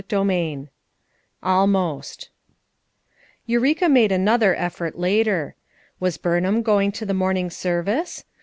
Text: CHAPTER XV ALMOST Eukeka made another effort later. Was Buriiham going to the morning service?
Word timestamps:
CHAPTER 0.07 0.61
XV 0.63 0.69
ALMOST 1.43 2.31
Eukeka 3.45 3.87
made 3.87 4.11
another 4.11 4.55
effort 4.55 4.97
later. 4.97 5.53
Was 5.99 6.17
Buriiham 6.17 6.63
going 6.63 6.91
to 6.93 7.05
the 7.05 7.13
morning 7.13 7.51
service? 7.51 8.25